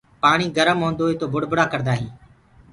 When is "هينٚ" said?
1.99-2.13